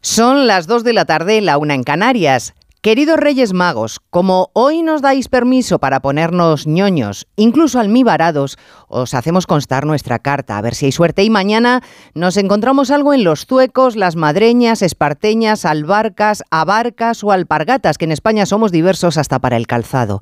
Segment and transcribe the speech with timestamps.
[0.00, 2.54] Son las 2 de la tarde, la una en Canarias.
[2.80, 9.48] Queridos Reyes Magos, como hoy nos dais permiso para ponernos ñoños, incluso almibarados, os hacemos
[9.48, 11.24] constar nuestra carta, a ver si hay suerte.
[11.24, 11.82] Y mañana
[12.14, 18.12] nos encontramos algo en los zuecos, las madreñas, esparteñas, albarcas, abarcas o alpargatas, que en
[18.12, 20.20] España somos diversos hasta para el calzado.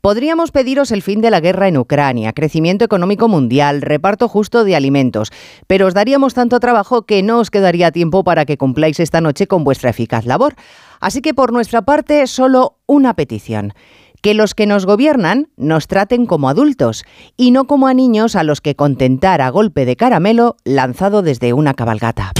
[0.00, 4.76] Podríamos pediros el fin de la guerra en Ucrania, crecimiento económico mundial, reparto justo de
[4.76, 5.32] alimentos,
[5.66, 9.48] pero os daríamos tanto trabajo que no os quedaría tiempo para que cumpláis esta noche
[9.48, 10.54] con vuestra eficaz labor.
[11.00, 13.72] Así que por nuestra parte, solo una petición.
[14.22, 17.04] Que los que nos gobiernan nos traten como adultos
[17.36, 21.52] y no como a niños a los que contentar a golpe de caramelo lanzado desde
[21.52, 22.32] una cabalgata.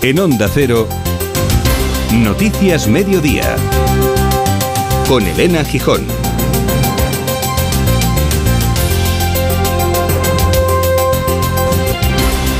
[0.00, 0.88] En Onda Cero,
[2.12, 3.56] Noticias Mediodía,
[5.08, 6.27] con Elena Gijón.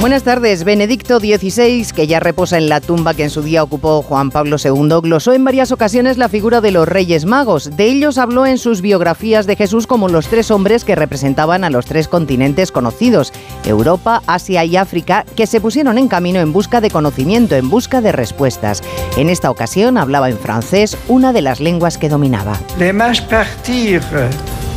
[0.01, 0.63] Buenas tardes.
[0.63, 4.55] Benedicto XVI, que ya reposa en la tumba que en su día ocupó Juan Pablo
[4.63, 7.77] II, glosó en varias ocasiones la figura de los Reyes Magos.
[7.77, 11.71] De ellos habló en sus biografías de Jesús como los tres hombres que representaban a
[11.71, 13.33] los tres continentes conocidos,
[13.65, 18.01] Europa, Asia y África, que se pusieron en camino en busca de conocimiento, en busca
[18.01, 18.85] de respuestas.
[19.17, 22.57] En esta ocasión hablaba en francés, una de las lenguas que dominaba.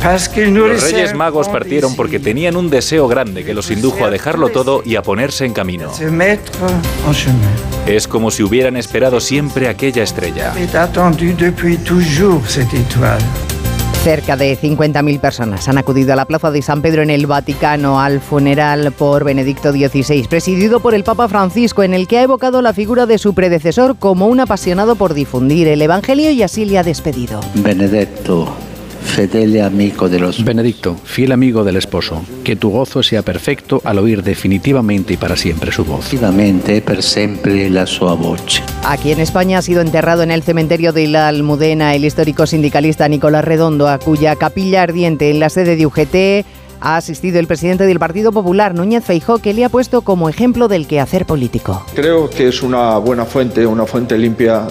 [0.02, 4.82] Los Reyes Magos partieron porque tenían un deseo grande que los indujo a dejarlo todo
[4.84, 5.92] y a ponerse en camino.
[7.86, 10.52] Es como si hubieran esperado siempre aquella estrella.
[14.02, 18.00] Cerca de 50.000 personas han acudido a la Plaza de San Pedro en el Vaticano
[18.00, 22.60] al funeral por Benedicto XVI, presidido por el Papa Francisco, en el que ha evocado
[22.60, 26.78] la figura de su predecesor como un apasionado por difundir el Evangelio y así le
[26.78, 27.38] ha despedido.
[27.54, 28.52] Benedetto
[29.64, 30.44] amigo de los...
[30.44, 35.36] Benedicto, fiel amigo del esposo, que tu gozo sea perfecto al oír definitivamente y para
[35.36, 36.10] siempre su voz.
[36.84, 38.62] per siempre la sua voce.
[38.84, 43.08] Aquí en España ha sido enterrado en el cementerio de la Almudena el histórico sindicalista
[43.08, 46.46] Nicolás Redondo, a cuya capilla ardiente en la sede de UGT
[46.82, 50.68] ha asistido el presidente del Partido Popular, Núñez Feijó, que le ha puesto como ejemplo
[50.68, 51.84] del quehacer político.
[51.94, 54.66] Creo que es una buena fuente, una fuente limpia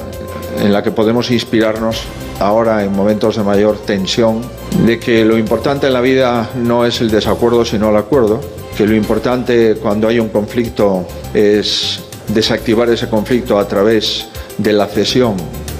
[0.59, 2.03] en la que podemos inspirarnos
[2.39, 4.41] ahora en momentos de mayor tensión,
[4.85, 8.41] de que lo importante en la vida no es el desacuerdo sino el acuerdo,
[8.75, 14.27] que lo importante cuando hay un conflicto es desactivar ese conflicto a través
[14.57, 15.35] de la cesión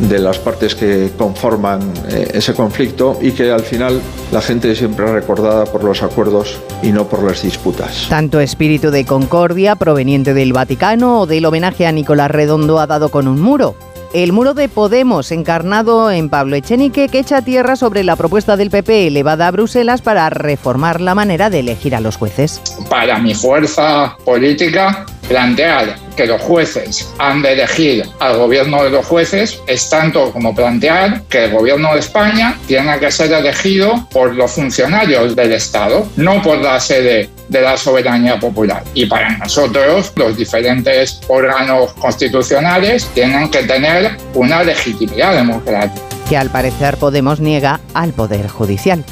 [0.10, 4.02] de las partes que conforman eh, ese conflicto y que al final
[4.32, 8.08] la gente siempre es recordada por los acuerdos y no por las disputas.
[8.10, 13.10] Tanto espíritu de concordia proveniente del Vaticano o del homenaje a Nicolás Redondo ha dado
[13.10, 13.76] con un muro
[14.14, 18.70] el muro de Podemos, encarnado en Pablo Echenique, que echa tierra sobre la propuesta del
[18.70, 22.62] PP elevada a Bruselas para reformar la manera de elegir a los jueces.
[22.90, 29.06] Para mi fuerza política, plantear que los jueces han de elegir al gobierno de los
[29.06, 34.36] jueces es tanto como plantear que el gobierno de España tiene que ser elegido por
[34.36, 38.84] los funcionarios del Estado, no por la sede de la soberanía popular.
[38.94, 46.02] Y para nosotros, los diferentes órganos constitucionales tienen que tener una legitimidad democrática.
[46.28, 49.06] Que al parecer Podemos niega al Poder Judicial.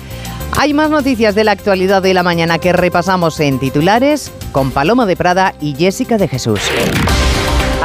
[0.57, 5.05] Hay más noticias de la actualidad de la mañana que repasamos en titulares con Paloma
[5.05, 6.59] de Prada y Jessica de Jesús.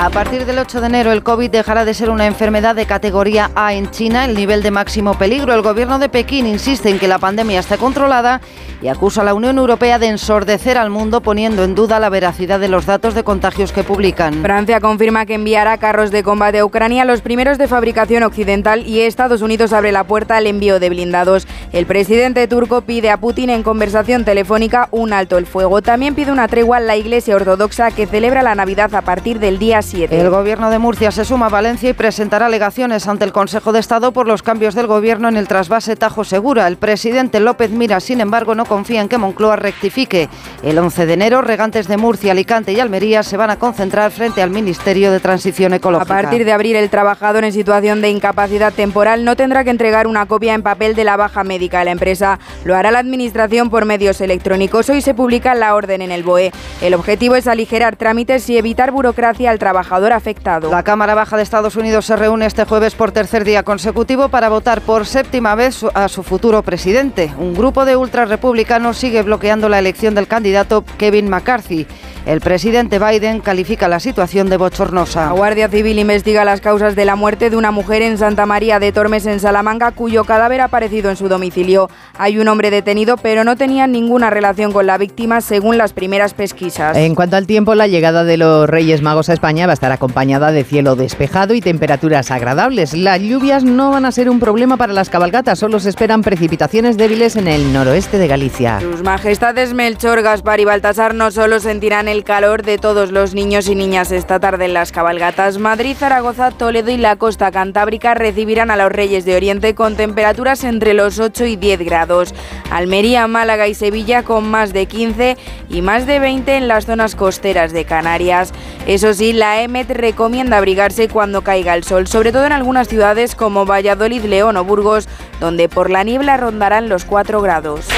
[0.04, 3.50] A partir del 8 de enero, el COVID dejará de ser una enfermedad de categoría
[3.54, 5.54] A en China, el nivel de máximo peligro.
[5.54, 8.42] El gobierno de Pekín insiste en que la pandemia está controlada
[8.82, 12.60] y acusa a la Unión Europea de ensordecer al mundo poniendo en duda la veracidad
[12.60, 14.42] de los datos de contagios que publican.
[14.42, 19.00] Francia confirma que enviará carros de combate a Ucrania, los primeros de fabricación occidental, y
[19.00, 21.48] Estados Unidos abre la puerta al envío de blindados.
[21.72, 25.80] El presidente turco pide a Putin en conversación telefónica un alto el fuego.
[25.80, 29.58] También pide una tregua a la Iglesia Ortodoxa que celebra la Navidad a partir del
[29.58, 33.72] día el gobierno de Murcia se suma a Valencia y presentará alegaciones ante el Consejo
[33.72, 36.66] de Estado por los cambios del gobierno en el trasvase Tajo Segura.
[36.66, 40.28] El presidente López Mira, sin embargo, no confía en que Moncloa rectifique.
[40.62, 44.42] El 11 de enero, regantes de Murcia, Alicante y Almería se van a concentrar frente
[44.42, 46.18] al Ministerio de Transición Ecológica.
[46.18, 50.08] A partir de abril, el trabajador en situación de incapacidad temporal no tendrá que entregar
[50.08, 52.40] una copia en papel de la baja médica de la empresa.
[52.64, 54.88] Lo hará la Administración por medios electrónicos.
[54.88, 56.52] Hoy se publica la orden en el BOE.
[56.82, 60.70] El objetivo es aligerar trámites y evitar burocracia al trabajador afectado.
[60.70, 64.48] La Cámara Baja de Estados Unidos se reúne este jueves por tercer día consecutivo para
[64.48, 67.34] votar por séptima vez a su futuro presidente.
[67.38, 71.88] Un grupo de ultrarrepublicanos sigue bloqueando la elección del candidato Kevin McCarthy.
[72.24, 75.26] El presidente Biden califica la situación de bochornosa.
[75.26, 78.78] La Guardia Civil investiga las causas de la muerte de una mujer en Santa María
[78.78, 81.90] de Tormes, en Salamanca, cuyo cadáver ha aparecido en su domicilio.
[82.16, 86.32] Hay un hombre detenido, pero no tenía ninguna relación con la víctima, según las primeras
[86.32, 86.96] pesquisas.
[86.96, 89.92] En cuanto al tiempo, la llegada de los Reyes Magos a España va a estar
[89.92, 92.94] acompañada de cielo despejado y temperaturas agradables.
[92.94, 96.96] Las lluvias no van a ser un problema para las cabalgatas, solo se esperan precipitaciones
[96.96, 98.80] débiles en el noroeste de Galicia.
[98.80, 103.68] Sus majestades Melchor, Gaspar y Baltasar no solo sentirán el calor de todos los niños
[103.68, 105.58] y niñas esta tarde en las cabalgatas.
[105.58, 110.64] Madrid, Zaragoza, Toledo y la costa cantábrica recibirán a los Reyes de Oriente con temperaturas
[110.64, 112.34] entre los 8 y 10 grados.
[112.70, 115.36] Almería, Málaga y Sevilla con más de 15
[115.68, 118.52] y más de 20 en las zonas costeras de Canarias.
[118.86, 123.34] Eso sí, la EMET recomienda abrigarse cuando caiga el sol, sobre todo en algunas ciudades
[123.34, 125.08] como Valladolid, León o Burgos,
[125.40, 127.88] donde por la niebla rondarán los 4 grados.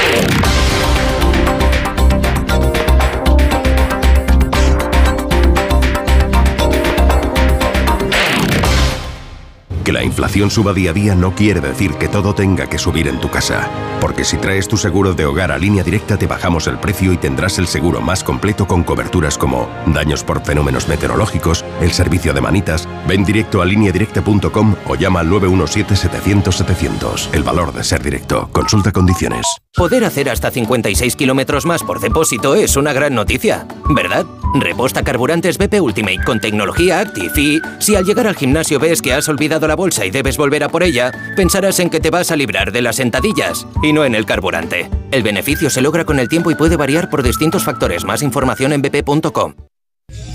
[9.86, 13.06] Que la inflación suba día a día no quiere decir que todo tenga que subir
[13.06, 13.70] en tu casa.
[14.00, 17.18] Porque si traes tu seguro de hogar a línea directa te bajamos el precio y
[17.18, 22.40] tendrás el seguro más completo con coberturas como daños por fenómenos meteorológicos, el servicio de
[22.40, 22.88] manitas.
[23.06, 27.28] Ven directo a lineadirecta.com o llama al 917-700-700.
[27.32, 28.48] El valor de ser directo.
[28.50, 29.46] Consulta condiciones.
[29.76, 34.24] Poder hacer hasta 56 kilómetros más por depósito es una gran noticia, ¿verdad?
[34.54, 39.12] Reposta carburantes BP Ultimate con tecnología Active y si al llegar al gimnasio ves que
[39.12, 42.30] has olvidado la bolsa y debes volver a por ella, pensarás en que te vas
[42.30, 44.88] a librar de las sentadillas y no en el carburante.
[45.10, 48.02] El beneficio se logra con el tiempo y puede variar por distintos factores.
[48.02, 49.56] Más información en bp.com.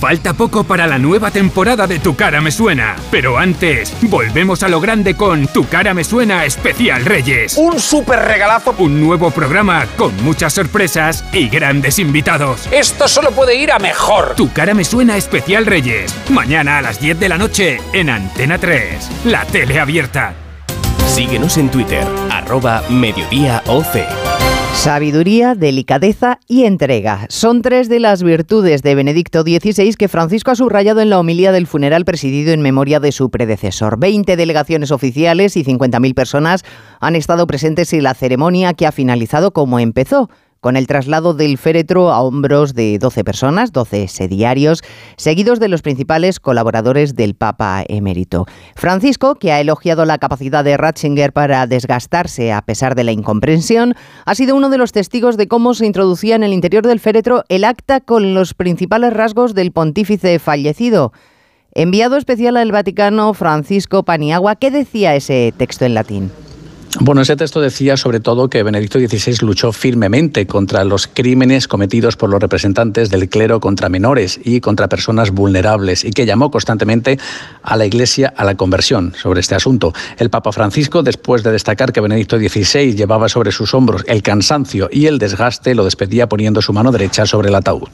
[0.02, 4.68] Falta poco para la nueva temporada de Tu cara me suena, pero antes volvemos a
[4.68, 7.56] lo grande con Tu cara me suena especial Reyes.
[7.56, 12.68] Un super regalazo, un nuevo programa con muchas sorpresas y grandes invitados.
[12.72, 14.34] Esto solo puede ir a mejor.
[14.36, 18.58] Tu cara me suena especial Reyes, mañana a las 10 de la noche en Antena
[18.58, 20.34] 3, la tele abierta.
[21.06, 24.41] Síguenos en Twitter, arroba mediodíaoc.
[24.74, 30.56] Sabiduría, delicadeza y entrega son tres de las virtudes de Benedicto XVI que Francisco ha
[30.56, 34.00] subrayado en la homilía del funeral presidido en memoria de su predecesor.
[34.00, 36.64] Veinte delegaciones oficiales y 50.000 personas
[37.00, 40.30] han estado presentes en la ceremonia que ha finalizado como empezó
[40.62, 44.84] con el traslado del féretro a hombros de 12 personas, 12 sediarios,
[45.18, 48.46] seguidos de los principales colaboradores del Papa emérito.
[48.76, 53.96] Francisco, que ha elogiado la capacidad de Ratzinger para desgastarse a pesar de la incomprensión,
[54.26, 57.44] ha sido uno de los testigos de cómo se introducía en el interior del féretro
[57.50, 61.12] el acta con los principales rasgos del pontífice fallecido.
[61.74, 66.32] Enviado especial al Vaticano, Francisco Paniagua, ¿qué decía ese texto en latín?
[67.00, 72.18] Bueno, ese texto decía sobre todo que Benedicto XVI luchó firmemente contra los crímenes cometidos
[72.18, 77.18] por los representantes del clero contra menores y contra personas vulnerables y que llamó constantemente
[77.64, 79.94] a la Iglesia a la conversión sobre este asunto.
[80.18, 84.90] El Papa Francisco, después de destacar que Benedicto XVI llevaba sobre sus hombros el cansancio
[84.92, 87.90] y el desgaste, lo despedía poniendo su mano derecha sobre el ataúd.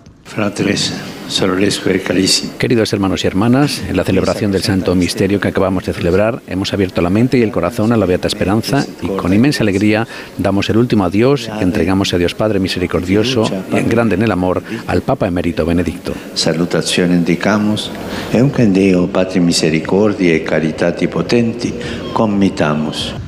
[2.57, 6.73] Queridos hermanos y hermanas, en la celebración del Santo Misterio que acabamos de celebrar, hemos
[6.73, 10.07] abierto la mente y el corazón a la Beata Esperanza y con inmensa alegría
[10.37, 14.31] damos el último adiós y entregamos a Dios Padre Misericordioso y en grande en el
[14.31, 16.13] amor al Papa Emérito Benedicto.
[16.33, 17.91] Salutazione indicamos,
[18.31, 21.73] e un Deo Patri Misericordia e Caritati Potenti,
[22.13, 23.26] commitamos.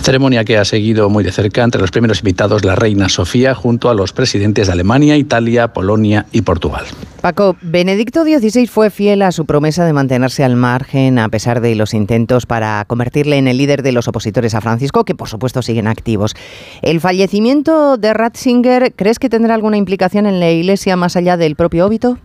[0.00, 3.90] Ceremonia que ha seguido muy de cerca entre los primeros invitados la reina Sofía junto
[3.90, 6.84] a los presidentes de Alemania, Italia, Polonia y Portugal.
[7.20, 11.74] Paco, Benedicto XVI fue fiel a su promesa de mantenerse al margen a pesar de
[11.74, 15.62] los intentos para convertirle en el líder de los opositores a Francisco, que por supuesto
[15.62, 16.34] siguen activos.
[16.80, 21.56] ¿El fallecimiento de Ratzinger crees que tendrá alguna implicación en la Iglesia más allá del
[21.56, 22.18] propio óbito?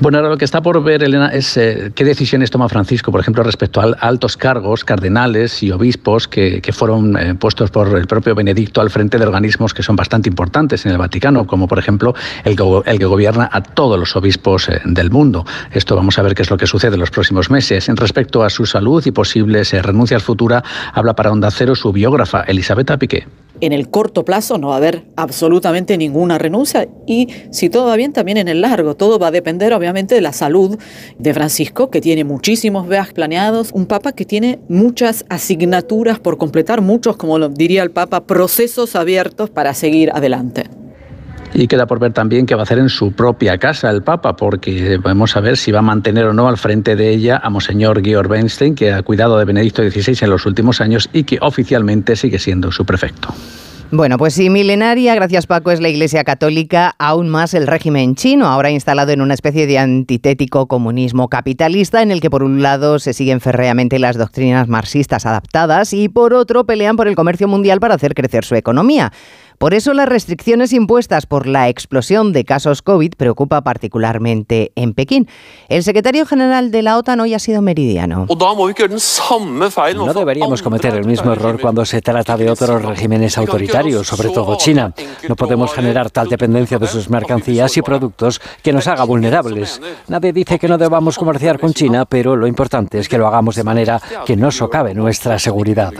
[0.00, 3.20] Bueno, ahora lo que está por ver, Elena, es eh, qué decisiones toma Francisco, por
[3.20, 8.34] ejemplo, respecto a, altos cargos, cardenales y obispos que, fueron eh, puestos por el propio
[8.34, 12.14] Benedicto al frente de organismos que son bastante importantes en el Vaticano, como por ejemplo
[12.44, 15.44] el que, gobierna a todos los obispos eh, del mundo.
[15.72, 17.88] Esto vamos a ver qué es lo que sucede en los próximos meses.
[17.88, 22.42] En respecto a su salud y posibles renuncias futuras, habla para Onda Cero su biógrafa,
[22.42, 23.26] Elisabetta Piqué
[23.60, 27.96] en el corto plazo no va a haber absolutamente ninguna renuncia y si todo va
[27.96, 28.94] bien también en el largo.
[28.94, 30.78] Todo va a depender obviamente de la salud
[31.18, 36.80] de Francisco, que tiene muchísimos viajes planeados, un papa que tiene muchas asignaturas por completar,
[36.80, 40.77] muchos, como lo diría el papa, procesos abiertos para seguir adelante.
[41.58, 44.36] Y queda por ver también qué va a hacer en su propia casa el Papa,
[44.36, 47.50] porque vamos a ver si va a mantener o no al frente de ella a
[47.50, 51.38] Monseñor Georg Bernstein, que ha cuidado de Benedicto XVI en los últimos años y que
[51.40, 53.34] oficialmente sigue siendo su prefecto.
[53.90, 58.46] Bueno, pues sí, milenaria, gracias Paco, es la Iglesia Católica, aún más el régimen chino,
[58.46, 62.98] ahora instalado en una especie de antitético comunismo capitalista en el que por un lado
[62.98, 67.80] se siguen férreamente las doctrinas marxistas adaptadas y por otro pelean por el comercio mundial
[67.80, 69.10] para hacer crecer su economía.
[69.58, 75.28] Por eso las restricciones impuestas por la explosión de casos COVID preocupa particularmente en Pekín.
[75.68, 78.28] El secretario general de la OTAN hoy ha sido meridiano.
[78.28, 84.56] No deberíamos cometer el mismo error cuando se trata de otros regímenes autoritarios, sobre todo
[84.56, 84.94] China.
[85.28, 89.80] No podemos generar tal dependencia de sus mercancías y productos que nos haga vulnerables.
[90.06, 93.56] Nadie dice que no debamos comerciar con China, pero lo importante es que lo hagamos
[93.56, 95.92] de manera que no socave nuestra seguridad.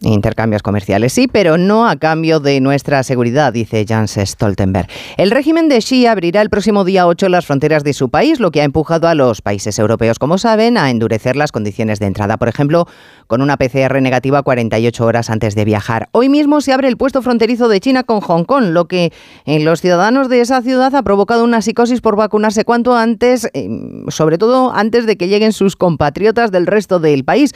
[0.00, 4.88] Intercambios comerciales sí, pero no a cambio de nuestra seguridad, dice Jans Stoltenberg.
[5.16, 8.50] El régimen de Xi abrirá el próximo día 8 las fronteras de su país, lo
[8.50, 12.36] que ha empujado a los países europeos, como saben, a endurecer las condiciones de entrada.
[12.36, 12.86] Por ejemplo,
[13.26, 16.08] con una PCR negativa 48 horas antes de viajar.
[16.12, 19.12] Hoy mismo se abre el puesto fronterizo de China con Hong Kong, lo que
[19.44, 23.68] en los ciudadanos de esa ciudad ha provocado una psicosis por vacunarse cuanto antes, eh,
[24.08, 27.52] sobre todo antes de que lleguen sus compatriotas del resto del país.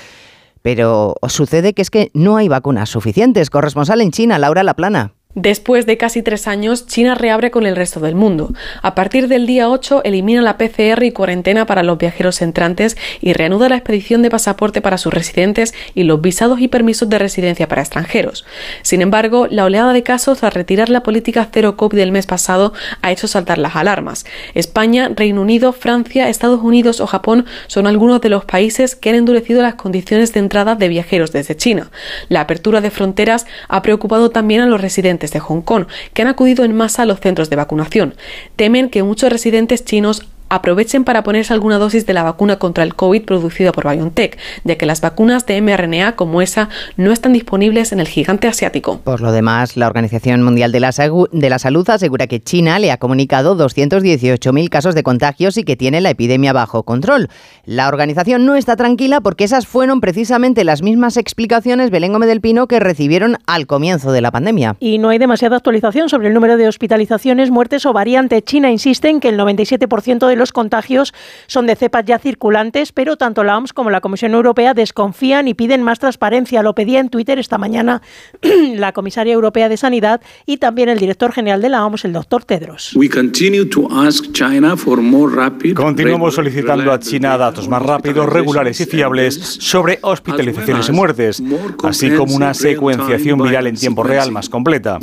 [0.63, 3.51] Pero sucede que es que no hay vacunas suficientes.
[3.51, 5.15] Corresponsal en China, Laura Laplana.
[5.35, 8.53] Después de casi tres años, China reabre con el resto del mundo.
[8.83, 13.33] A partir del día 8 elimina la PCR y cuarentena para los viajeros entrantes y
[13.33, 17.67] reanuda la expedición de pasaporte para sus residentes y los visados y permisos de residencia
[17.67, 18.45] para extranjeros.
[18.83, 22.75] Sin embargo, la oleada de casos al retirar la política cero COVID del mes pasado
[23.01, 24.27] ha hecho saltar las alarmas.
[24.53, 29.17] España, Reino Unido, Francia, Estados Unidos o Japón son algunos de los países que han
[29.17, 31.91] endurecido las condiciones de entrada de viajeros desde China.
[32.29, 36.29] La apertura de fronteras ha preocupado también a los residentes de Hong Kong, que han
[36.29, 38.15] acudido en masa a los centros de vacunación.
[38.57, 42.95] Temen que muchos residentes chinos aprovechen para ponerse alguna dosis de la vacuna contra el
[42.95, 47.93] COVID producida por BioNTech, ya que las vacunas de mRNA como esa no están disponibles
[47.93, 49.01] en el gigante asiático.
[49.03, 52.93] Por lo demás, la Organización Mundial de la, de la Salud asegura que China le
[52.93, 57.29] ha comunicado 218.000 casos de contagios y que tiene la epidemia bajo control.
[57.65, 62.43] La organización no está tranquila porque esas fueron precisamente las mismas explicaciones Belén Gómez del
[62.43, 64.77] Pino que recibieron al comienzo de la pandemia.
[64.81, 68.45] Y no hay demasiada actualización sobre el número de hospitalizaciones, muertes o variantes.
[68.45, 71.15] China insiste en que el 97% de los los contagios
[71.47, 75.55] son de cepas ya circulantes, pero tanto la OMS como la Comisión Europea desconfían y
[75.55, 76.63] piden más transparencia.
[76.63, 78.03] Lo pedía en Twitter esta mañana
[78.75, 82.45] la comisaria europea de Sanidad y también el director general de la OMS, el doctor
[82.45, 82.91] Tedros.
[85.75, 91.43] Continuamos solicitando a China datos más rápidos, regulares y fiables sobre hospitalizaciones y muertes,
[91.85, 94.99] así como una secuenciación viral en tiempo real más completa.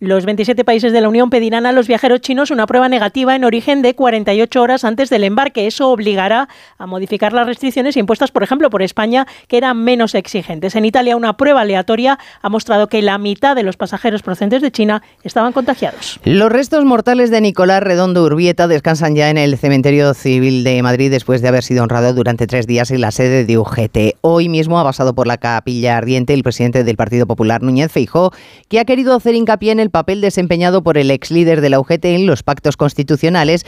[0.00, 3.42] Los 27 países de la Unión pedirán a los viajeros chinos una prueba negativa en
[3.42, 5.66] origen de 48 horas antes del embarque.
[5.66, 10.76] Eso obligará a modificar las restricciones impuestas, por ejemplo, por España, que eran menos exigentes.
[10.76, 14.70] En Italia, una prueba aleatoria ha mostrado que la mitad de los pasajeros procedentes de
[14.70, 16.20] China estaban contagiados.
[16.22, 21.10] Los restos mortales de Nicolás Redondo Urbieta descansan ya en el Cementerio Civil de Madrid
[21.10, 24.16] después de haber sido honrado durante tres días en la sede de UGT.
[24.20, 28.32] Hoy mismo ha pasado por la capilla ardiente el presidente del Partido Popular, Núñez Feijó,
[28.68, 31.80] que ha querido hacer hincapié en el papel desempeñado por el ex líder de la
[31.80, 33.64] UGT en los pactos constitucionales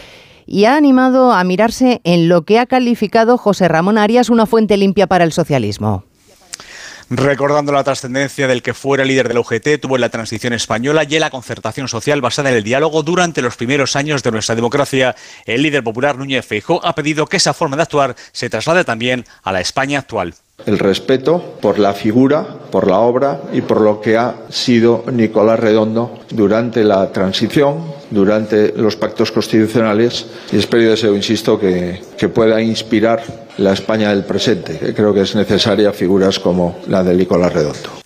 [0.47, 4.77] y ha animado a mirarse en lo que ha calificado José Ramón Arias una fuente
[4.77, 6.05] limpia para el socialismo.
[7.13, 11.03] Recordando la trascendencia del que fuera líder de la UGT, tuvo en la transición española
[11.09, 14.55] y en la concertación social basada en el diálogo durante los primeros años de nuestra
[14.55, 18.85] democracia, el líder popular Núñez Feijóo ha pedido que esa forma de actuar se traslade
[18.85, 20.35] también a la España actual
[20.67, 25.61] el respeto por la figura, por la obra y por lo que ha sido Nicolás
[25.61, 27.79] Redondo durante la transición,
[28.11, 33.23] durante los pactos constitucionales y espero y deseo, insisto, que, que pueda inspirar
[33.59, 38.01] la España del presente, que creo que es necesaria figuras como la de Nicolás Redondo.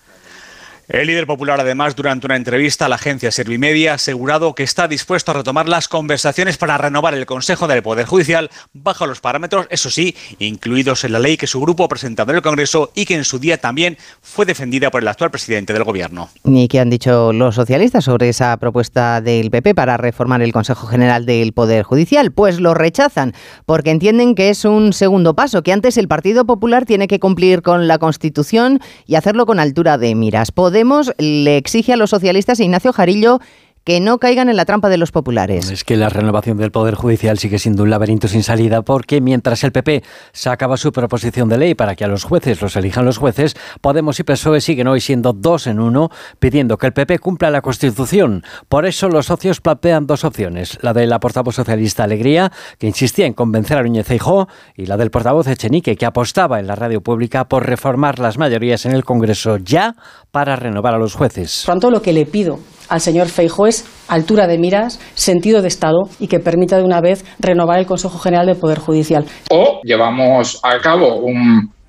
[0.87, 4.87] El líder popular, además, durante una entrevista a la agencia Servimedia, ha asegurado que está
[4.87, 9.67] dispuesto a retomar las conversaciones para renovar el Consejo del Poder Judicial bajo los parámetros,
[9.71, 13.07] eso sí, incluidos en la ley que su grupo ha presentado en el Congreso y
[13.07, 16.29] que en su día también fue defendida por el actual presidente del Gobierno.
[16.45, 20.87] ¿Y qué han dicho los socialistas sobre esa propuesta del PP para reformar el Consejo
[20.87, 22.31] General del Poder Judicial?
[22.31, 23.33] Pues lo rechazan,
[23.65, 27.63] porque entienden que es un segundo paso, que antes el Partido Popular tiene que cumplir
[27.63, 30.53] con la Constitución y hacerlo con altura de miras.
[30.75, 33.39] Podemos le exige a los socialistas Ignacio Jarillo
[33.85, 35.71] que no caigan en la trampa de los populares.
[35.71, 39.63] Es que la renovación del Poder Judicial sigue siendo un laberinto sin salida porque mientras
[39.63, 43.19] el PP sacaba su proposición de ley para que a los jueces los elijan los
[43.19, 47.51] jueces, Podemos y PSOE siguen hoy siendo dos en uno pidiendo que el PP cumpla
[47.51, 48.43] la Constitución.
[48.69, 53.27] Por eso los socios plantean dos opciones, la de la portavoz socialista Alegría, que insistía
[53.27, 57.03] en convencer a Núñez Feijóo, y la del portavoz Echenique, que apostaba en la radio
[57.03, 59.95] pública por reformar las mayorías en el Congreso ya
[60.31, 61.63] para renovar a los jueces.
[61.67, 65.69] Por tanto, lo que le pido al señor Feijóo es altura de miras, sentido de
[65.69, 69.25] Estado y que permita de una vez renovar el Consejo General del Poder Judicial.
[69.51, 71.21] O llevamos a cabo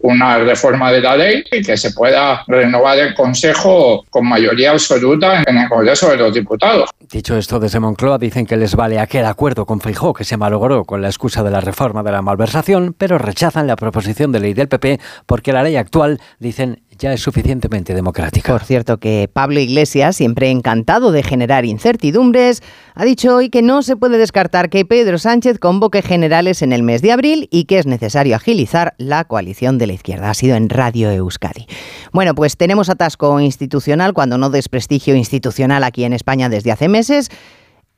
[0.05, 5.41] una reforma de la ley y que se pueda renovar el Consejo con mayoría absoluta
[5.45, 6.89] en el Congreso de los Diputados.
[7.11, 10.83] Dicho esto, desde Moncloa dicen que les vale aquel acuerdo con Feijó que se malogró
[10.83, 14.53] con la excusa de la reforma de la malversación, pero rechazan la proposición de ley
[14.53, 18.51] del PP porque la ley actual, dicen, ya es suficientemente democrática.
[18.51, 22.61] Por cierto que Pablo Iglesias, siempre encantado de generar incertidumbres,
[22.93, 26.83] ha dicho hoy que no se puede descartar que Pedro Sánchez convoque generales en el
[26.83, 30.29] mes de abril y que es necesario agilizar la coalición de la izquierda.
[30.29, 31.67] Ha sido en Radio Euskadi.
[32.11, 37.29] Bueno, pues tenemos atasco institucional, cuando no desprestigio institucional aquí en España desde hace meses.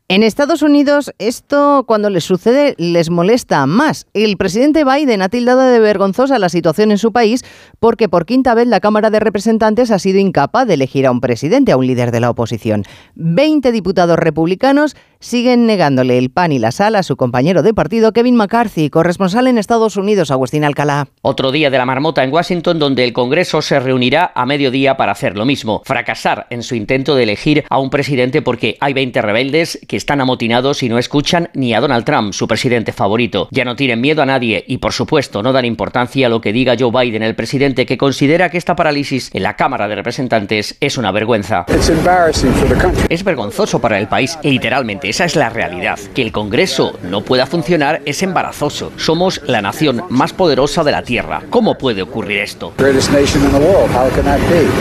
[0.10, 4.08] En Estados Unidos esto cuando les sucede les molesta más.
[4.14, 7.44] El presidente Biden ha tildado de vergonzosa la situación en su país
[7.82, 11.20] porque por quinta vez la Cámara de Representantes ha sido incapaz de elegir a un
[11.20, 12.84] presidente, a un líder de la oposición.
[13.16, 18.12] Veinte diputados republicanos siguen negándole el pan y la sal a su compañero de partido
[18.12, 21.08] Kevin McCarthy, corresponsal en Estados Unidos, Agustín Alcalá.
[21.22, 25.12] Otro día de la marmota en Washington donde el Congreso se reunirá a mediodía para
[25.12, 29.22] hacer lo mismo, fracasar en su intento de elegir a un presidente porque hay 20
[29.22, 33.48] rebeldes que están amotinados y no escuchan ni a Donald Trump, su presidente favorito.
[33.52, 36.54] Ya no tienen miedo a nadie y por supuesto no dan importancia a lo que
[36.54, 40.78] diga Joe Biden, el presidente que considera que esta parálisis en la Cámara de Representantes
[40.80, 41.66] es una vergüenza.
[43.10, 46.00] Es vergonzoso para el país, literalmente, esa es la realidad.
[46.14, 48.92] Que el Congreso no pueda funcionar es embarazoso.
[48.98, 51.44] Somos la nación más poderosa de la Tierra.
[51.50, 52.74] ¿Cómo puede ocurrir esto?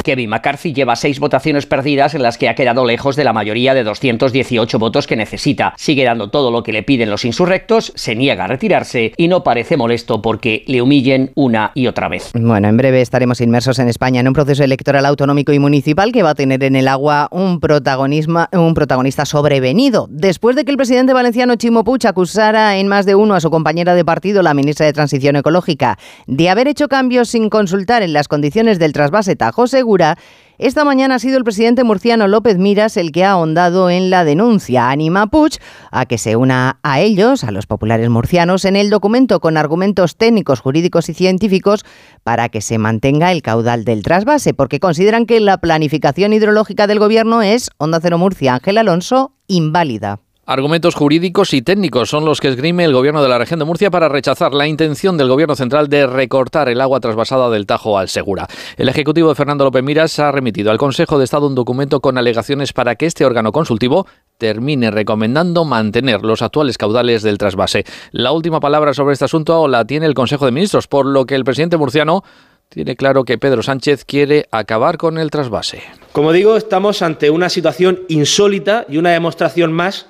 [0.04, 3.74] Kevin McCarthy lleva seis votaciones perdidas en las que ha quedado lejos de la mayoría
[3.74, 5.74] de 218 votos que necesita.
[5.76, 9.42] Sigue dando todo lo que le piden los insurrectos, se niega a retirarse y no
[9.42, 12.30] parece molesto porque le humillen una y otra vez.
[12.34, 16.22] Bueno, en breve estaremos inmersos en España en un proceso electoral autonómico y municipal que
[16.22, 20.08] va a tener en el agua un, protagonismo, un protagonista sobrevenido.
[20.18, 23.50] Después de que el presidente valenciano Chimo Puig acusara en más de uno a su
[23.50, 28.14] compañera de partido, la ministra de Transición Ecológica, de haber hecho cambios sin consultar en
[28.14, 30.16] las condiciones del trasvase Tajo Segura,
[30.58, 34.24] esta mañana ha sido el presidente murciano López Miras el que ha ahondado en la
[34.24, 34.90] denuncia.
[34.90, 35.58] Anima a Puig
[35.90, 40.16] a que se una a ellos, a los populares murcianos, en el documento con argumentos
[40.16, 41.84] técnicos, jurídicos y científicos
[42.22, 46.98] para que se mantenga el caudal del trasvase, porque consideran que la planificación hidrológica del
[46.98, 50.25] gobierno es, Onda Cero Murcia, Ángel Alonso, inválida.
[50.48, 53.90] Argumentos jurídicos y técnicos son los que esgrime el gobierno de la región de Murcia
[53.90, 58.08] para rechazar la intención del gobierno central de recortar el agua trasvasada del Tajo al
[58.08, 58.46] Segura.
[58.76, 62.16] El ejecutivo de Fernando López Miras ha remitido al Consejo de Estado un documento con
[62.16, 64.06] alegaciones para que este órgano consultivo
[64.38, 67.84] termine recomendando mantener los actuales caudales del trasvase.
[68.12, 71.34] La última palabra sobre este asunto la tiene el Consejo de Ministros, por lo que
[71.34, 72.22] el presidente murciano
[72.68, 75.82] tiene claro que Pedro Sánchez quiere acabar con el trasvase.
[76.12, 80.06] Como digo, estamos ante una situación insólita y una demostración más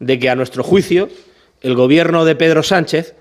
[0.00, 1.08] de que, a nuestro juicio,
[1.60, 3.14] el gobierno de Pedro Sánchez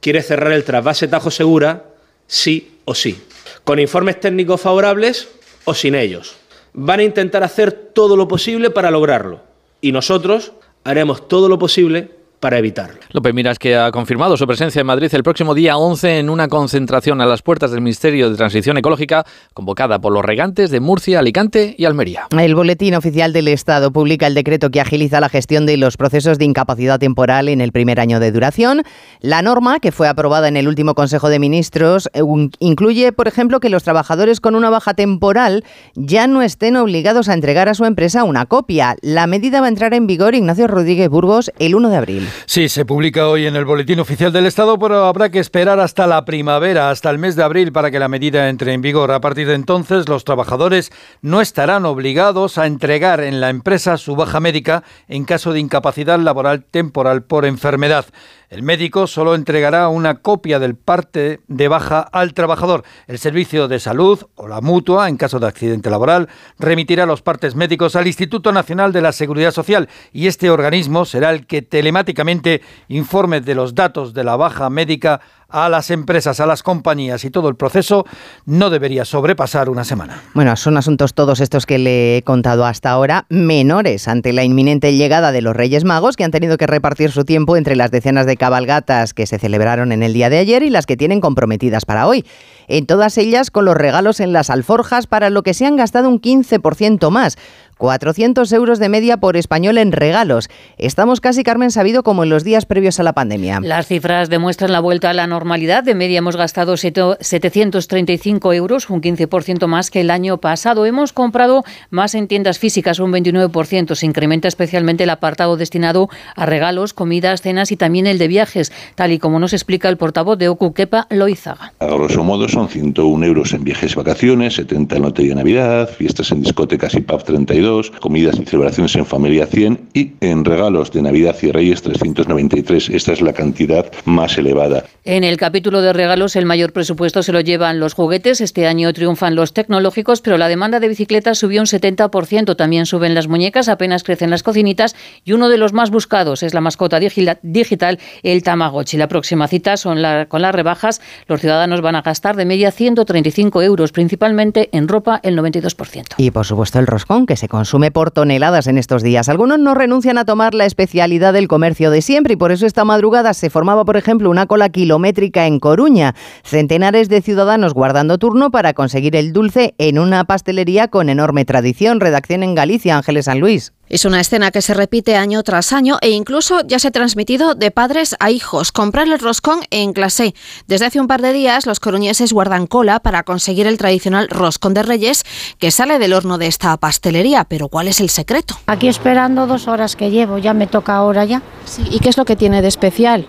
[0.00, 1.84] quiere cerrar el trasvase Tajo Segura
[2.26, 3.20] sí o sí,
[3.64, 5.28] con informes técnicos favorables
[5.64, 6.36] o sin ellos.
[6.72, 9.42] Van a intentar hacer todo lo posible para lograrlo
[9.80, 12.10] y nosotros haremos todo lo posible
[12.44, 13.00] para evitarlo.
[13.12, 16.48] López Miras, que ha confirmado su presencia en Madrid el próximo día 11 en una
[16.48, 21.20] concentración a las puertas del Ministerio de Transición Ecológica, convocada por los regantes de Murcia,
[21.20, 22.26] Alicante y Almería.
[22.38, 26.36] El Boletín Oficial del Estado publica el decreto que agiliza la gestión de los procesos
[26.36, 28.82] de incapacidad temporal en el primer año de duración.
[29.20, 32.10] La norma, que fue aprobada en el último Consejo de Ministros,
[32.58, 37.32] incluye, por ejemplo, que los trabajadores con una baja temporal ya no estén obligados a
[37.32, 38.96] entregar a su empresa una copia.
[39.00, 42.28] La medida va a entrar en vigor, Ignacio Rodríguez Burgos, el 1 de abril.
[42.46, 46.06] Sí, se publica hoy en el Boletín Oficial del Estado, pero habrá que esperar hasta
[46.06, 49.10] la primavera, hasta el mes de abril, para que la medida entre en vigor.
[49.12, 50.92] A partir de entonces, los trabajadores
[51.22, 56.18] no estarán obligados a entregar en la empresa su baja médica en caso de incapacidad
[56.18, 58.06] laboral temporal por enfermedad.
[58.50, 62.84] El médico solo entregará una copia del parte de baja al trabajador.
[63.08, 67.56] El servicio de salud o la mutua, en caso de accidente laboral, remitirá los partes
[67.56, 72.23] médicos al Instituto Nacional de la Seguridad Social y este organismo será el que telemáticamente
[72.24, 77.24] inmediatamente informe de los datos de la baja médica a las empresas, a las compañías
[77.24, 78.04] y todo el proceso
[78.44, 80.20] no debería sobrepasar una semana.
[80.34, 84.96] Bueno, son asuntos todos estos que le he contado hasta ahora menores ante la inminente
[84.96, 88.26] llegada de los Reyes Magos que han tenido que repartir su tiempo entre las decenas
[88.26, 91.84] de cabalgatas que se celebraron en el día de ayer y las que tienen comprometidas
[91.84, 92.26] para hoy.
[92.66, 96.08] En todas ellas con los regalos en las alforjas para lo que se han gastado
[96.08, 97.36] un 15% más.
[97.78, 100.48] 400 euros de media por español en regalos.
[100.78, 103.60] Estamos casi, Carmen, sabido como en los días previos a la pandemia.
[103.60, 105.84] Las cifras demuestran la vuelta a la normalidad.
[105.84, 110.86] De media hemos gastado 735 euros, un 15% más que el año pasado.
[110.86, 113.94] Hemos comprado más en tiendas físicas, un 29%.
[113.94, 118.72] Se incrementa especialmente el apartado destinado a regalos, comidas, cenas y también el de viajes,
[118.94, 121.72] tal y como nos explica el portavoz de Ocuquepa, Loizaga.
[121.80, 125.88] A grosso modo son 101 euros en viajes y vacaciones, 70 en lotería de Navidad,
[125.88, 130.92] fiestas en discotecas y pub 32 comidas y celebraciones en familia 100 y en regalos
[130.92, 132.90] de Navidad y Reyes 393.
[132.90, 134.84] Esta es la cantidad más elevada.
[135.04, 138.40] En el capítulo de regalos el mayor presupuesto se lo llevan los juguetes.
[138.40, 142.56] Este año triunfan los tecnológicos, pero la demanda de bicicletas subió un 70%.
[142.56, 146.54] También suben las muñecas, apenas crecen las cocinitas y uno de los más buscados es
[146.54, 148.96] la mascota digital, el Tamagotchi.
[148.96, 151.00] La próxima cita son con las rebajas.
[151.26, 156.14] Los ciudadanos van a gastar de media 135 euros, principalmente en ropa el 92%.
[156.16, 159.28] Y por supuesto el roscón que se consume por toneladas en estos días.
[159.28, 162.84] Algunos no renuncian a tomar la especialidad del comercio de siempre y por eso esta
[162.84, 166.16] madrugada se formaba, por ejemplo, una cola kilométrica en Coruña.
[166.42, 172.00] Centenares de ciudadanos guardando turno para conseguir el dulce en una pastelería con enorme tradición.
[172.00, 173.72] Redacción en Galicia, Ángeles San Luis.
[173.88, 177.54] Es una escena que se repite año tras año e incluso ya se ha transmitido
[177.54, 178.72] de padres a hijos.
[178.72, 180.34] Comprar el roscón en clase.
[180.66, 184.72] Desde hace un par de días los coruñeses guardan cola para conseguir el tradicional roscón
[184.72, 185.24] de reyes
[185.58, 187.44] que sale del horno de esta pastelería.
[187.44, 188.56] Pero ¿cuál es el secreto?
[188.66, 191.42] Aquí esperando dos horas que llevo, ya me toca ahora ya.
[191.90, 193.28] ¿Y qué es lo que tiene de especial?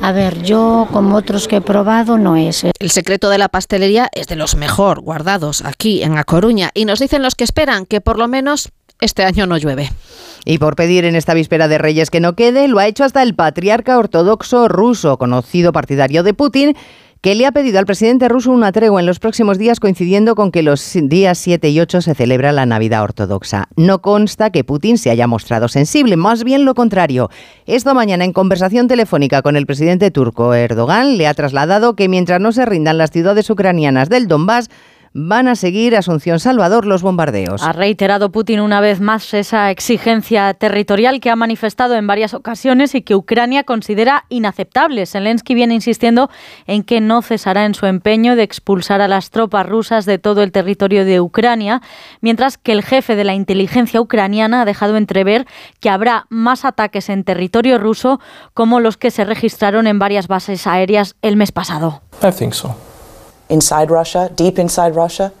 [0.00, 2.64] A ver, yo como otros que he probado no es.
[2.64, 6.84] El secreto de la pastelería es de los mejor guardados aquí en A Coruña y
[6.84, 9.90] nos dicen los que esperan que por lo menos este año no llueve.
[10.44, 13.22] Y por pedir en esta víspera de Reyes que no quede, lo ha hecho hasta
[13.22, 16.74] el patriarca ortodoxo ruso, conocido partidario de Putin,
[17.20, 20.52] que le ha pedido al presidente ruso una tregua en los próximos días coincidiendo con
[20.52, 23.68] que los días 7 y 8 se celebra la Navidad ortodoxa.
[23.76, 27.28] No consta que Putin se haya mostrado sensible, más bien lo contrario.
[27.66, 32.40] Esta mañana en conversación telefónica con el presidente turco Erdogan le ha trasladado que mientras
[32.40, 34.70] no se rindan las ciudades ucranianas del Donbass,
[35.12, 37.62] van a seguir Asunción Salvador los bombardeos.
[37.62, 42.94] Ha reiterado Putin una vez más esa exigencia territorial que ha manifestado en varias ocasiones
[42.94, 45.06] y que Ucrania considera inaceptable.
[45.06, 46.30] Zelensky viene insistiendo
[46.66, 50.42] en que no cesará en su empeño de expulsar a las tropas rusas de todo
[50.42, 51.82] el territorio de Ucrania,
[52.20, 55.46] mientras que el jefe de la inteligencia ucraniana ha dejado entrever
[55.80, 58.20] que habrá más ataques en territorio ruso
[58.54, 62.02] como los que se registraron en varias bases aéreas el mes pasado.
[63.48, 65.32] Inside Russia, deep inside Russia?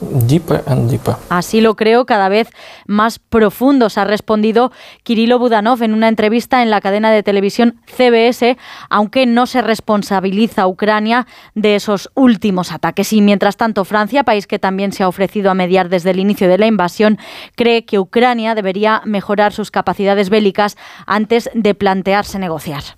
[0.00, 1.14] Deeper and deeper.
[1.30, 2.48] Así lo creo, cada vez
[2.86, 4.70] más profundos, ha respondido
[5.04, 8.58] Kirilo Budanov en una entrevista en la cadena de televisión CBS,
[8.90, 13.12] aunque no se responsabiliza a Ucrania de esos últimos ataques.
[13.14, 16.46] Y mientras tanto, Francia, país que también se ha ofrecido a mediar desde el inicio
[16.46, 17.18] de la invasión,
[17.54, 22.82] cree que Ucrania debería mejorar sus capacidades bélicas antes de plantearse negociar.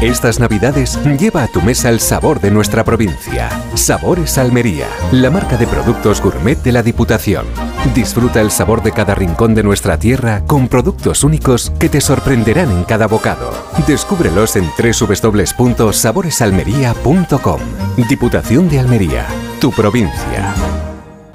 [0.00, 3.48] Estas navidades lleva a tu mesa el sabor de nuestra provincia.
[3.74, 7.46] Sabores Almería, la marca de productos gourmet de la Diputación.
[7.94, 12.70] Disfruta el sabor de cada rincón de nuestra tierra con productos únicos que te sorprenderán
[12.70, 13.50] en cada bocado.
[13.88, 17.60] Descúbrelos en www.saboresalmería.com.
[18.08, 19.26] Diputación de Almería,
[19.60, 20.54] tu provincia.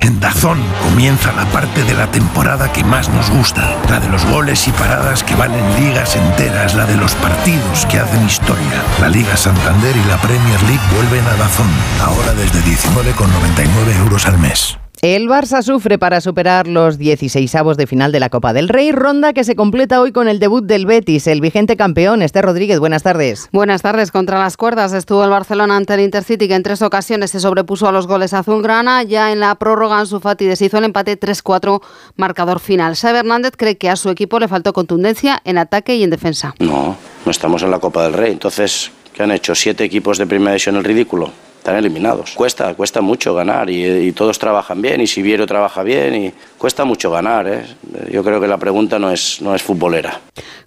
[0.04, 4.26] En Dazón comienza la parte de la temporada que más nos gusta, la de los
[4.26, 8.84] goles y paradas que valen ligas enteras, la de los partidos que hacen historia.
[9.00, 11.70] La Liga Santander y la Premier League vuelven a Dazón,
[12.02, 14.78] ahora desde 19,99 euros al mes.
[15.04, 19.34] El Barça sufre para superar los 16avos de final de la Copa del Rey, ronda
[19.34, 22.22] que se completa hoy con el debut del Betis, el vigente campeón.
[22.22, 23.50] Esther Rodríguez, buenas tardes.
[23.52, 24.12] Buenas tardes.
[24.12, 27.86] Contra las cuerdas estuvo el Barcelona ante el Intercity, que en tres ocasiones se sobrepuso
[27.90, 29.04] a los goles azulgrana.
[29.04, 31.82] Ya en la prórroga, Ansu Fati deshizo el empate 3-4,
[32.16, 32.96] marcador final.
[32.96, 36.56] Xavi Hernández cree que a su equipo le faltó contundencia en ataque y en defensa.
[36.60, 38.32] No, no estamos en la Copa del Rey.
[38.32, 39.54] Entonces, ¿qué han hecho?
[39.54, 41.30] ¿Siete equipos de primera división el ridículo?
[41.64, 42.32] Están eliminados.
[42.32, 47.10] Cuesta, cuesta mucho ganar y, todos trabajan bien y Siviero trabaja bien y cuesta mucho
[47.10, 47.48] ganar.
[47.48, 47.64] ¿eh?
[48.12, 50.20] Yo creo que la pregunta no es, no es futbolera.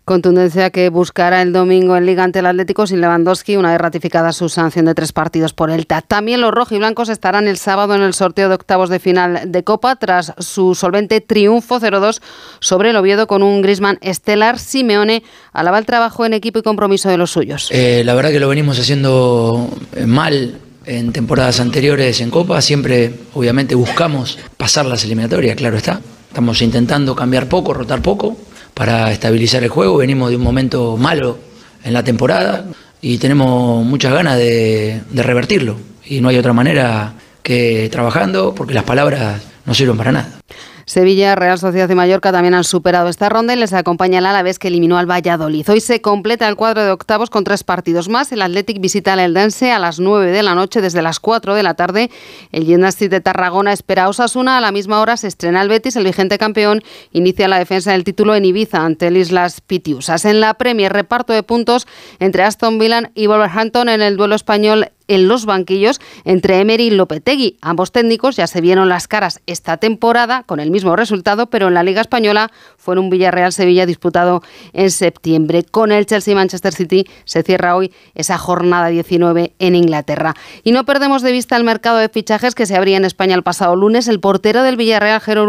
[0.07, 4.33] Contundencia que buscará el domingo en Liga ante el Atlético sin Lewandowski una vez ratificada
[4.33, 6.07] su sanción de tres partidos por el TAT.
[6.07, 9.97] También los rojiblancos estarán el sábado en el sorteo de octavos de final de Copa
[9.97, 12.23] tras su solvente triunfo 0-2
[12.61, 14.59] sobre el Oviedo con un Grisman estelar.
[14.59, 17.69] Simeone alaba el trabajo en equipo y compromiso de los suyos.
[17.71, 20.55] Eh, la verdad que lo venimos haciendo eh, mal
[20.87, 26.01] en temporadas anteriores en Copa siempre, obviamente, buscamos pasar las eliminatorias, claro está.
[26.29, 28.37] Estamos intentando cambiar poco, rotar poco
[28.73, 29.97] para estabilizar el juego.
[29.97, 31.39] Venimos de un momento malo
[31.83, 32.67] en la temporada
[33.01, 35.77] y tenemos muchas ganas de, de revertirlo.
[36.05, 40.41] Y no hay otra manera que trabajando, porque las palabras no sirven para nada.
[40.87, 44.61] Sevilla, Real Sociedad de Mallorca también han superado esta ronda y les acompaña el Alavés
[44.61, 45.69] que eliminó al Valladolid.
[45.69, 48.31] Hoy se completa el cuadro de octavos con tres partidos más.
[48.31, 51.65] El Athletic visita al Eldense a las 9 de la noche desde las 4 de
[51.65, 52.09] la tarde.
[52.53, 54.59] El Gimnastic de Tarragona espera a Osasuna.
[54.59, 58.05] A la misma hora se estrena el Betis, el vigente campeón, inicia la defensa del
[58.05, 60.25] título en Ibiza ante el Islas Pitiusas.
[60.25, 61.89] En la Premier, reparto de puntos
[62.21, 66.91] entre Aston Villa y Wolverhampton en el duelo español en los banquillos entre Emery y
[66.91, 67.57] Lopetegui.
[67.61, 71.75] Ambos técnicos ya se vieron las caras esta temporada con el mismo resultado, pero en
[71.75, 74.43] la Liga Española fue un Villarreal-Sevilla disputado
[74.73, 75.65] en septiembre.
[75.65, 80.35] Con el Chelsea-Manchester City se cierra hoy esa jornada 19 en Inglaterra.
[80.63, 83.43] Y no perdemos de vista el mercado de fichajes que se abría en España el
[83.43, 84.09] pasado lunes.
[84.09, 85.47] El portero del Villarreal, Jero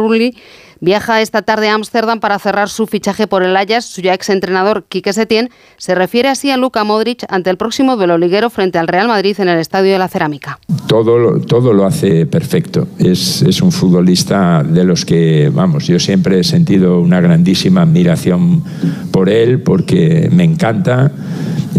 [0.79, 3.85] viaja esta tarde a Ámsterdam para cerrar su fichaje por el Ajax.
[3.85, 8.17] Su ya exentrenador Quique Setién se refiere así a Luka Modric ante el próximo duelo
[8.17, 10.59] liguero frente al Real Madrid en el Estadio de la Cerámica.
[10.87, 12.87] Todo, todo lo hace perfecto.
[12.97, 18.63] Es, es un futbolista de los que, vamos, yo siempre he sentido una grandísima admiración
[19.11, 21.11] por él porque me encanta.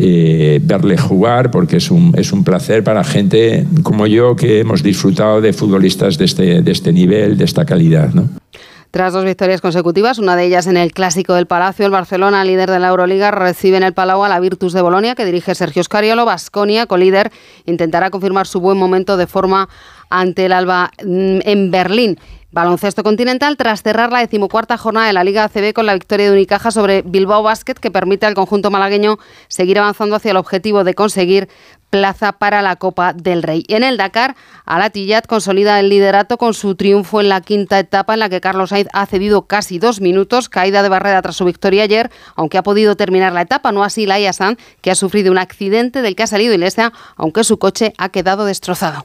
[0.00, 4.84] Eh, verle jugar porque es un, es un placer para gente como yo que hemos
[4.84, 8.12] disfrutado de futbolistas de este, de este nivel, de esta calidad.
[8.14, 8.28] ¿no?
[8.90, 12.70] Tras dos victorias consecutivas, una de ellas en el Clásico del Palacio, el Barcelona, líder
[12.70, 15.84] de la Euroliga, recibe en el Palau a la Virtus de Bolonia, que dirige Sergio
[15.84, 16.24] Scariolo.
[16.24, 17.30] Basconia, colíder,
[17.66, 19.68] intentará confirmar su buen momento de forma
[20.08, 22.18] ante el Alba mm, en Berlín.
[22.50, 26.32] Baloncesto continental tras cerrar la decimocuarta jornada de la Liga ACB con la victoria de
[26.32, 30.94] Unicaja sobre Bilbao Basket que permite al conjunto malagueño seguir avanzando hacia el objetivo de
[30.94, 31.50] conseguir
[31.90, 33.64] plaza para la Copa del Rey.
[33.68, 34.34] En el Dakar,
[34.64, 38.70] Alatillat consolida el liderato con su triunfo en la quinta etapa en la que Carlos
[38.70, 42.62] Sainz ha cedido casi dos minutos, caída de barrera tras su victoria ayer, aunque ha
[42.62, 46.22] podido terminar la etapa, no así Laia San, que ha sufrido un accidente del que
[46.22, 49.04] ha salido ilesa, aunque su coche ha quedado destrozado.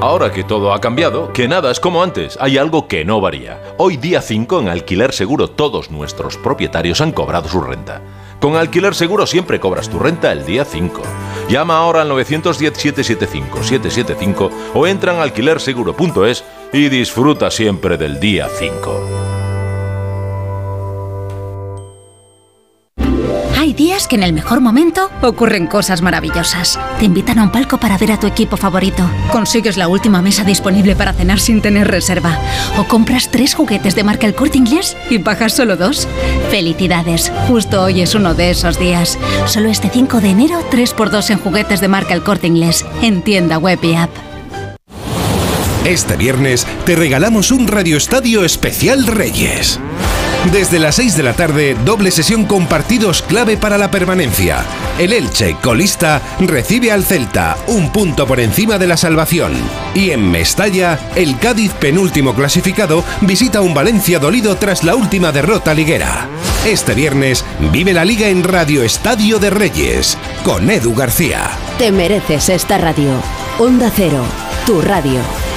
[0.00, 3.60] Ahora que todo ha cambiado, que nada es como antes, hay algo que no varía.
[3.78, 8.00] Hoy día 5 en Alquiler Seguro todos nuestros propietarios han cobrado su renta.
[8.40, 11.02] Con Alquiler Seguro siempre cobras tu renta el día 5.
[11.48, 19.37] Llama ahora al 910-775-775 o entra en alquilerseguro.es y disfruta siempre del día 5.
[23.78, 26.78] Días que en el mejor momento ocurren cosas maravillosas.
[26.98, 29.08] Te invitan a un palco para ver a tu equipo favorito.
[29.30, 32.36] Consigues la última mesa disponible para cenar sin tener reserva.
[32.76, 36.08] O compras tres juguetes de marca El Corte Inglés y pagas solo dos.
[36.50, 39.16] Felicidades, justo hoy es uno de esos días.
[39.46, 42.84] Solo este 5 de enero, 3x2 en juguetes de marca El Corte Inglés.
[43.00, 44.10] En tienda web y app.
[45.84, 49.78] Este viernes te regalamos un radioestadio especial Reyes.
[50.52, 54.64] Desde las 6 de la tarde, doble sesión con partidos clave para la permanencia.
[54.98, 59.52] El Elche, colista, recibe al Celta, un punto por encima de la salvación.
[59.94, 65.74] Y en Mestalla, el Cádiz, penúltimo clasificado, visita un Valencia dolido tras la última derrota
[65.74, 66.28] liguera.
[66.64, 71.50] Este viernes, vive la liga en Radio Estadio de Reyes, con Edu García.
[71.78, 73.12] Te mereces esta radio.
[73.58, 74.24] Onda Cero,
[74.66, 75.47] tu radio.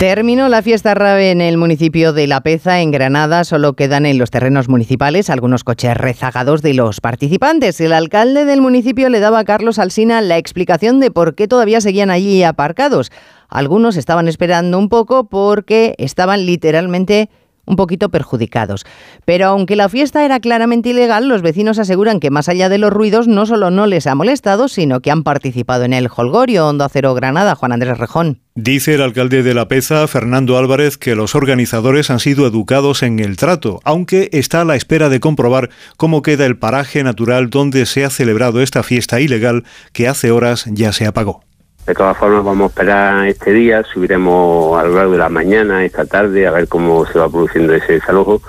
[0.00, 3.44] Terminó la fiesta rave en el municipio de La Peza, en Granada.
[3.44, 7.82] Solo quedan en los terrenos municipales algunos coches rezagados de los participantes.
[7.82, 11.82] El alcalde del municipio le daba a Carlos Alsina la explicación de por qué todavía
[11.82, 13.12] seguían allí aparcados.
[13.50, 17.28] Algunos estaban esperando un poco porque estaban literalmente
[17.66, 18.84] un poquito perjudicados.
[19.24, 22.92] Pero aunque la fiesta era claramente ilegal, los vecinos aseguran que más allá de los
[22.92, 26.84] ruidos no solo no les ha molestado, sino que han participado en el holgorio Hondo
[26.84, 28.40] Acero Granada, Juan Andrés Rejón.
[28.54, 33.18] Dice el alcalde de La Peza, Fernando Álvarez, que los organizadores han sido educados en
[33.20, 37.86] el trato, aunque está a la espera de comprobar cómo queda el paraje natural donde
[37.86, 41.42] se ha celebrado esta fiesta ilegal que hace horas ya se apagó.
[41.86, 45.84] De todas formas, vamos a esperar este día, subiremos a lo largo de la mañana,
[45.84, 48.40] esta tarde, a ver cómo se va produciendo ese desalojo.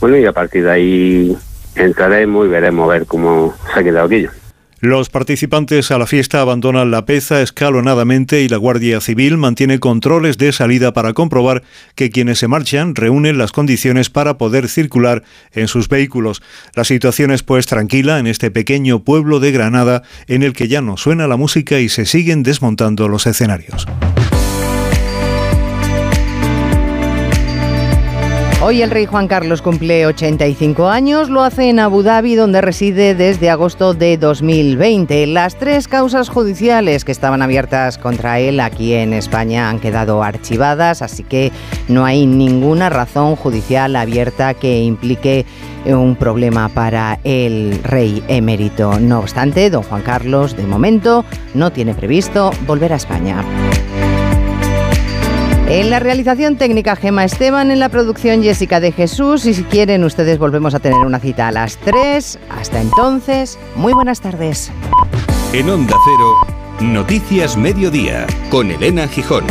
[0.00, 1.38] Bueno, y a partir de ahí
[1.74, 4.30] entraremos y veremos a ver cómo se ha quedado aquello.
[4.84, 10.36] Los participantes a la fiesta abandonan la peza escalonadamente y la Guardia Civil mantiene controles
[10.36, 11.62] de salida para comprobar
[11.94, 16.42] que quienes se marchan reúnen las condiciones para poder circular en sus vehículos.
[16.74, 20.82] La situación es pues tranquila en este pequeño pueblo de Granada en el que ya
[20.82, 23.86] no suena la música y se siguen desmontando los escenarios.
[28.66, 33.14] Hoy el rey Juan Carlos cumple 85 años, lo hace en Abu Dhabi, donde reside
[33.14, 35.26] desde agosto de 2020.
[35.26, 41.02] Las tres causas judiciales que estaban abiertas contra él aquí en España han quedado archivadas,
[41.02, 41.52] así que
[41.88, 45.44] no hay ninguna razón judicial abierta que implique
[45.84, 48.98] un problema para el rey emérito.
[48.98, 53.44] No obstante, don Juan Carlos, de momento, no tiene previsto volver a España.
[55.74, 60.04] En la realización técnica Gema Esteban, en la producción Jessica de Jesús y si quieren
[60.04, 62.38] ustedes volvemos a tener una cita a las 3.
[62.48, 64.70] Hasta entonces, muy buenas tardes.
[65.52, 69.46] En Onda Cero, Noticias Mediodía, con Elena Gijón.